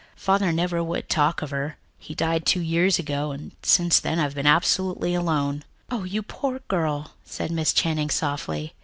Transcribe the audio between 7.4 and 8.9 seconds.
Miss Channing softly.